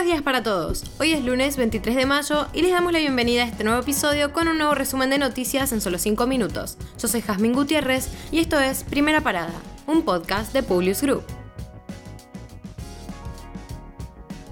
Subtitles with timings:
[0.00, 0.84] a todos.
[0.98, 4.32] Hoy es lunes 23 de mayo y les damos la bienvenida a este nuevo episodio
[4.32, 6.78] con un nuevo resumen de noticias en solo 5 minutos.
[6.98, 9.52] Yo soy Jazmín Gutiérrez y esto es Primera Parada,
[9.86, 11.22] un podcast de Publius Group.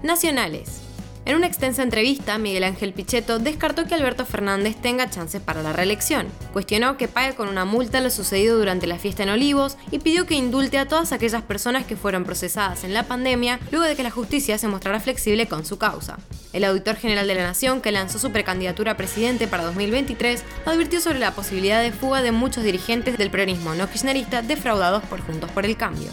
[0.02, 0.77] Nacionales.
[1.28, 5.74] En una extensa entrevista, Miguel Ángel Pichetto descartó que Alberto Fernández tenga chances para la
[5.74, 6.26] reelección.
[6.54, 10.24] Cuestionó que pague con una multa lo sucedido durante la fiesta en Olivos y pidió
[10.24, 14.02] que indulte a todas aquellas personas que fueron procesadas en la pandemia luego de que
[14.02, 16.18] la justicia se mostrara flexible con su causa.
[16.54, 20.98] El auditor general de la Nación, que lanzó su precandidatura a presidente para 2023, advirtió
[21.02, 25.50] sobre la posibilidad de fuga de muchos dirigentes del peronismo no kirchnerista defraudados por Juntos
[25.50, 26.08] por el Cambio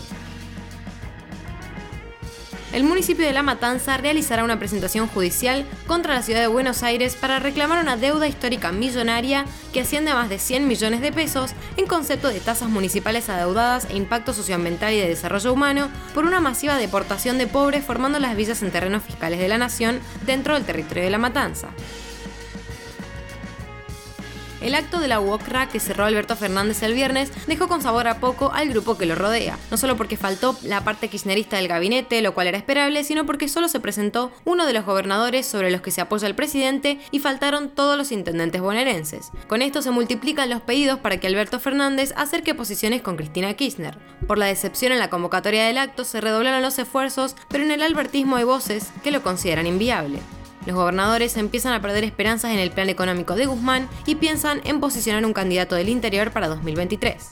[2.75, 7.15] el municipio de La Matanza realizará una presentación judicial contra la ciudad de Buenos Aires
[7.15, 11.53] para reclamar una deuda histórica millonaria que asciende a más de 100 millones de pesos
[11.77, 16.41] en concepto de tasas municipales adeudadas e impacto socioambiental y de desarrollo humano por una
[16.41, 20.65] masiva deportación de pobres formando las villas en terrenos fiscales de la nación dentro del
[20.65, 21.69] territorio de La Matanza.
[24.65, 28.19] El acto de la UOCRA que cerró Alberto Fernández el viernes dejó con sabor a
[28.19, 32.19] poco al grupo que lo rodea, no solo porque faltó la parte kirchnerista del gabinete,
[32.23, 35.81] lo cual era esperable, sino porque solo se presentó uno de los gobernadores sobre los
[35.81, 39.29] que se apoya el presidente y faltaron todos los intendentes bonaerenses.
[39.45, 43.99] Con esto se multiplican los pedidos para que Alberto Fernández acerque posiciones con Cristina Kirchner.
[44.25, 47.83] Por la decepción en la convocatoria del acto se redoblaron los esfuerzos, pero en el
[47.83, 50.17] albertismo hay voces que lo consideran inviable.
[50.65, 54.79] Los gobernadores empiezan a perder esperanzas en el plan económico de Guzmán y piensan en
[54.79, 57.31] posicionar un candidato del interior para 2023.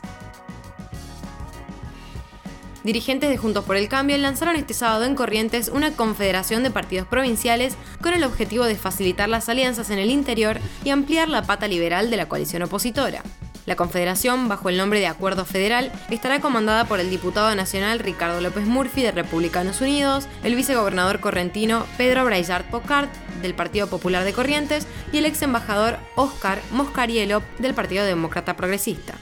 [2.83, 7.07] Dirigentes de Juntos por el Cambio lanzaron este sábado en Corrientes una confederación de partidos
[7.07, 11.67] provinciales con el objetivo de facilitar las alianzas en el interior y ampliar la pata
[11.69, 13.23] liberal de la coalición opositora.
[13.66, 18.42] La Confederación, bajo el nombre de Acuerdo Federal, estará comandada por el diputado nacional Ricardo
[18.42, 23.09] López Murphy de Republicanos Unidos, el vicegobernador correntino Pedro Braillard Pocard
[23.41, 29.16] del Partido Popular de Corrientes y el ex embajador Oscar Moscarielo del Partido Demócrata Progresista.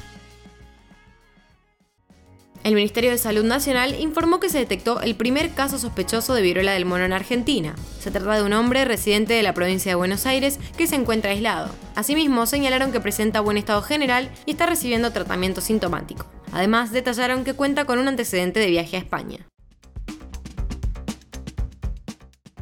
[2.63, 6.73] El Ministerio de Salud Nacional informó que se detectó el primer caso sospechoso de viruela
[6.73, 7.73] del mono en Argentina.
[7.99, 11.31] Se trata de un hombre residente de la provincia de Buenos Aires que se encuentra
[11.31, 11.73] aislado.
[11.95, 16.27] Asimismo, señalaron que presenta buen estado general y está recibiendo tratamiento sintomático.
[16.51, 19.47] Además, detallaron que cuenta con un antecedente de viaje a España.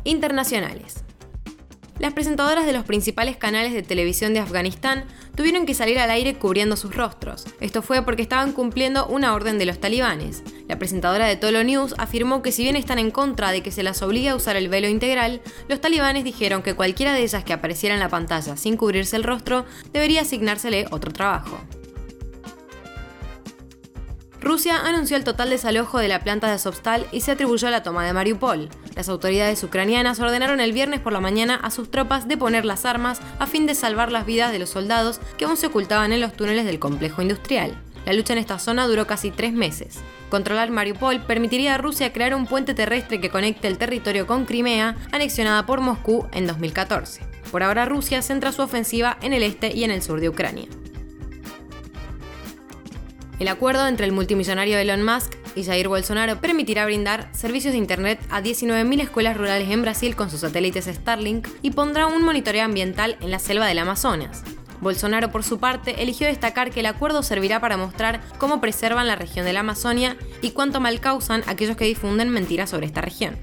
[0.05, 1.03] Internacionales.
[1.99, 5.03] Las presentadoras de los principales canales de televisión de Afganistán
[5.35, 7.45] tuvieron que salir al aire cubriendo sus rostros.
[7.59, 10.41] Esto fue porque estaban cumpliendo una orden de los talibanes.
[10.69, 13.83] La presentadora de Tolo News afirmó que si bien están en contra de que se
[13.83, 17.51] las obligue a usar el velo integral, los talibanes dijeron que cualquiera de ellas que
[17.51, 21.59] apareciera en la pantalla sin cubrirse el rostro debería asignársele otro trabajo.
[24.41, 28.05] Rusia anunció el total desalojo de la planta de Azovstal y se atribuyó la toma
[28.05, 28.69] de Mariupol.
[28.95, 32.85] Las autoridades ucranianas ordenaron el viernes por la mañana a sus tropas de poner las
[32.85, 36.21] armas a fin de salvar las vidas de los soldados que aún se ocultaban en
[36.21, 37.77] los túneles del complejo industrial.
[38.05, 39.99] La lucha en esta zona duró casi tres meses.
[40.29, 44.95] Controlar Mariupol permitiría a Rusia crear un puente terrestre que conecte el territorio con Crimea,
[45.11, 47.21] anexionada por Moscú en 2014.
[47.51, 50.67] Por ahora Rusia centra su ofensiva en el este y en el sur de Ucrania.
[53.39, 58.19] El acuerdo entre el multimillonario Elon Musk y Jair Bolsonaro permitirá brindar servicios de Internet
[58.29, 63.17] a 19.000 escuelas rurales en Brasil con sus satélites Starlink y pondrá un monitoreo ambiental
[63.21, 64.43] en la selva del Amazonas.
[64.81, 69.15] Bolsonaro, por su parte, eligió destacar que el acuerdo servirá para mostrar cómo preservan la
[69.15, 73.37] región de la Amazonia y cuánto mal causan aquellos que difunden mentiras sobre esta región.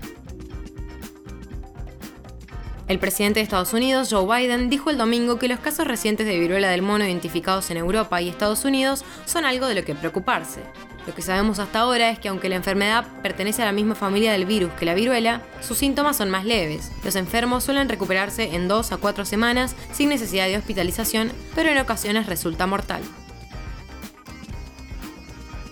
[2.88, 6.38] El presidente de Estados Unidos, Joe Biden, dijo el domingo que los casos recientes de
[6.38, 10.60] viruela del mono identificados en Europa y Estados Unidos son algo de lo que preocuparse.
[11.04, 14.30] Lo que sabemos hasta ahora es que aunque la enfermedad pertenece a la misma familia
[14.30, 16.92] del virus que la viruela, sus síntomas son más leves.
[17.04, 21.78] Los enfermos suelen recuperarse en 2 a 4 semanas sin necesidad de hospitalización, pero en
[21.78, 23.02] ocasiones resulta mortal.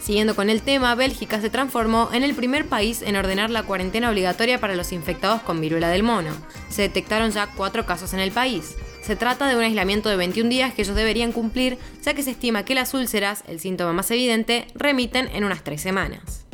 [0.04, 4.10] Siguiendo con el tema, Bélgica se transformó en el primer país en ordenar la cuarentena
[4.10, 6.30] obligatoria para los infectados con viruela del mono.
[6.68, 8.76] Se detectaron ya cuatro casos en el país.
[9.02, 12.32] Se trata de un aislamiento de 21 días que ellos deberían cumplir, ya que se
[12.32, 16.44] estima que las úlceras, el síntoma más evidente, remiten en unas tres semanas.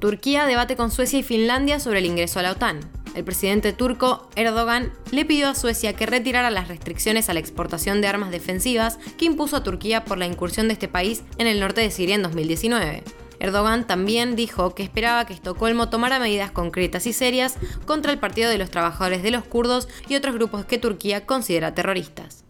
[0.00, 2.80] Turquía debate con Suecia y Finlandia sobre el ingreso a la OTAN.
[3.18, 8.00] El presidente turco Erdogan le pidió a Suecia que retirara las restricciones a la exportación
[8.00, 11.58] de armas defensivas que impuso a Turquía por la incursión de este país en el
[11.58, 13.02] norte de Siria en 2019.
[13.40, 17.56] Erdogan también dijo que esperaba que Estocolmo tomara medidas concretas y serias
[17.86, 21.74] contra el Partido de los Trabajadores de los Kurdos y otros grupos que Turquía considera
[21.74, 22.44] terroristas.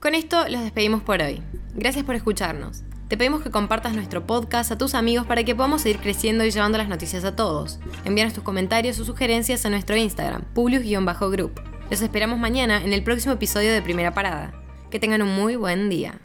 [0.00, 1.42] Con esto los despedimos por hoy.
[1.74, 2.82] Gracias por escucharnos.
[3.08, 6.50] Te pedimos que compartas nuestro podcast a tus amigos para que podamos seguir creciendo y
[6.50, 7.80] llevando las noticias a todos.
[8.04, 11.58] Envíanos tus comentarios o sugerencias a nuestro Instagram, publius-group.
[11.90, 14.52] Los esperamos mañana en el próximo episodio de Primera Parada.
[14.90, 16.20] Que tengan un muy buen día.